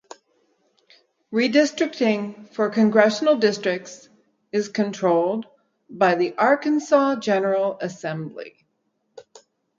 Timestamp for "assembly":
7.79-8.65